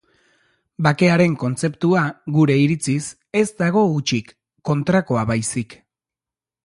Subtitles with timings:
[0.87, 2.05] Bakearen kontzeptua,
[2.37, 3.03] gure iritziz,
[3.43, 4.33] ez dago hutsik,
[4.71, 5.77] kontrakoa baizik.